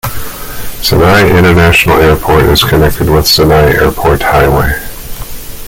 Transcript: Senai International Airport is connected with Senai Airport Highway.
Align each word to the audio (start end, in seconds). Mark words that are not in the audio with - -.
Senai 0.81 1.29
International 1.37 1.97
Airport 2.01 2.45
is 2.45 2.63
connected 2.63 3.07
with 3.07 3.25
Senai 3.25 3.71
Airport 3.79 4.23
Highway. 4.23 4.81